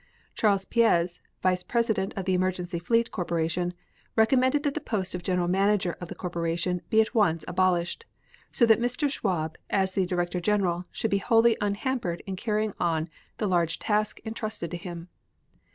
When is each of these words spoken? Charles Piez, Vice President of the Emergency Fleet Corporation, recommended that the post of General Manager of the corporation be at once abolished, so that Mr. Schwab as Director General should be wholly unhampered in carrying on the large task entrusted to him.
Charles 0.33 0.65
Piez, 0.65 1.21
Vice 1.43 1.61
President 1.61 2.11
of 2.15 2.25
the 2.25 2.33
Emergency 2.33 2.79
Fleet 2.79 3.11
Corporation, 3.11 3.71
recommended 4.15 4.63
that 4.63 4.73
the 4.73 4.81
post 4.81 5.13
of 5.13 5.21
General 5.21 5.47
Manager 5.47 5.95
of 6.01 6.07
the 6.07 6.15
corporation 6.15 6.81
be 6.89 7.01
at 7.01 7.13
once 7.13 7.45
abolished, 7.47 8.05
so 8.51 8.65
that 8.65 8.79
Mr. 8.79 9.11
Schwab 9.11 9.59
as 9.69 9.93
Director 9.93 10.39
General 10.39 10.85
should 10.89 11.11
be 11.11 11.19
wholly 11.19 11.55
unhampered 11.61 12.23
in 12.25 12.35
carrying 12.35 12.73
on 12.79 13.09
the 13.37 13.45
large 13.45 13.77
task 13.77 14.19
entrusted 14.25 14.71
to 14.71 14.77
him. 14.77 15.07